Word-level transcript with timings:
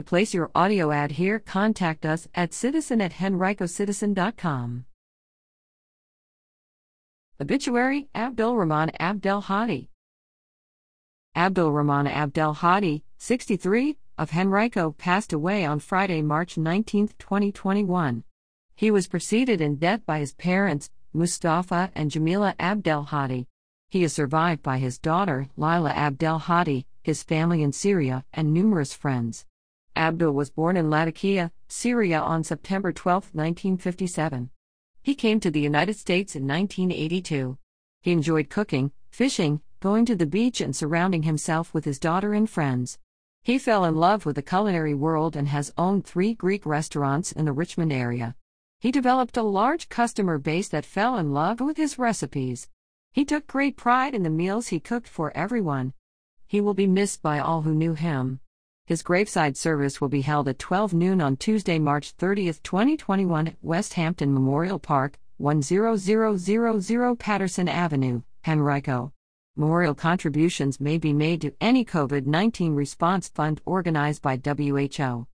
To 0.00 0.04
place 0.04 0.32
your 0.32 0.50
audio 0.54 0.92
ad 0.92 1.10
here, 1.10 1.38
contact 1.38 2.06
us 2.06 2.26
at 2.34 2.54
citizen 2.54 3.02
at 3.02 3.12
henricocitizen.com. 3.12 4.86
Obituary 7.38 8.08
Abdul 8.14 8.56
Rahman 8.56 8.92
Abdel 8.98 9.42
Hadi. 9.42 9.90
Abdul 11.36 11.72
Rahman 11.72 12.06
Abdel 12.06 12.54
Hadi, 12.54 13.04
63, 13.18 13.98
of 14.16 14.30
Henrico, 14.30 14.92
passed 14.92 15.34
away 15.34 15.66
on 15.66 15.80
Friday, 15.80 16.22
March 16.22 16.56
19, 16.56 17.08
2021. 17.18 18.24
He 18.74 18.90
was 18.90 19.06
preceded 19.06 19.60
in 19.60 19.76
death 19.76 20.06
by 20.06 20.20
his 20.20 20.32
parents, 20.32 20.88
Mustafa 21.12 21.92
and 21.94 22.10
Jamila 22.10 22.54
Abdel 22.58 23.02
Hadi. 23.02 23.48
He 23.90 24.02
is 24.02 24.14
survived 24.14 24.62
by 24.62 24.78
his 24.78 24.98
daughter, 24.98 25.48
Lila 25.58 25.90
Abdel 25.90 26.38
Hadi, 26.38 26.86
his 27.02 27.22
family 27.22 27.62
in 27.62 27.72
Syria, 27.72 28.24
and 28.32 28.54
numerous 28.54 28.94
friends. 28.94 29.44
Abdul 30.00 30.32
was 30.32 30.48
born 30.48 30.78
in 30.78 30.88
Latakia, 30.88 31.52
Syria 31.68 32.20
on 32.20 32.42
September 32.42 32.90
12, 32.90 33.34
1957. 33.34 34.48
He 35.02 35.14
came 35.14 35.38
to 35.40 35.50
the 35.50 35.60
United 35.60 35.92
States 35.92 36.34
in 36.34 36.48
1982. 36.48 37.58
He 38.00 38.12
enjoyed 38.12 38.48
cooking, 38.48 38.92
fishing, 39.10 39.60
going 39.80 40.06
to 40.06 40.16
the 40.16 40.24
beach, 40.24 40.62
and 40.62 40.74
surrounding 40.74 41.24
himself 41.24 41.74
with 41.74 41.84
his 41.84 41.98
daughter 41.98 42.32
and 42.32 42.48
friends. 42.48 42.98
He 43.42 43.58
fell 43.58 43.84
in 43.84 43.94
love 43.94 44.24
with 44.24 44.36
the 44.36 44.42
culinary 44.42 44.94
world 44.94 45.36
and 45.36 45.48
has 45.48 45.70
owned 45.76 46.06
three 46.06 46.32
Greek 46.32 46.64
restaurants 46.64 47.30
in 47.30 47.44
the 47.44 47.52
Richmond 47.52 47.92
area. 47.92 48.36
He 48.78 48.90
developed 48.90 49.36
a 49.36 49.42
large 49.42 49.90
customer 49.90 50.38
base 50.38 50.68
that 50.68 50.86
fell 50.86 51.18
in 51.18 51.34
love 51.34 51.60
with 51.60 51.76
his 51.76 51.98
recipes. 51.98 52.70
He 53.12 53.26
took 53.26 53.46
great 53.46 53.76
pride 53.76 54.14
in 54.14 54.22
the 54.22 54.30
meals 54.30 54.68
he 54.68 54.80
cooked 54.80 55.08
for 55.08 55.30
everyone. 55.36 55.92
He 56.46 56.62
will 56.62 56.72
be 56.72 56.86
missed 56.86 57.20
by 57.20 57.38
all 57.38 57.62
who 57.62 57.74
knew 57.74 57.92
him. 57.92 58.40
His 58.90 59.02
graveside 59.04 59.56
service 59.56 60.00
will 60.00 60.08
be 60.08 60.22
held 60.22 60.48
at 60.48 60.58
12 60.58 60.94
noon 60.94 61.20
on 61.20 61.36
Tuesday, 61.36 61.78
March 61.78 62.10
30, 62.10 62.46
2021, 62.54 63.46
at 63.46 63.54
Westhampton 63.62 64.34
Memorial 64.34 64.80
Park, 64.80 65.16
10000 65.38 67.16
Patterson 67.16 67.68
Avenue, 67.68 68.22
Henrico. 68.44 69.12
Memorial 69.54 69.94
contributions 69.94 70.80
may 70.80 70.98
be 70.98 71.12
made 71.12 71.40
to 71.42 71.54
any 71.60 71.84
COVID 71.84 72.26
19 72.26 72.74
response 72.74 73.28
fund 73.28 73.60
organized 73.64 74.22
by 74.22 74.36
WHO. 74.36 75.28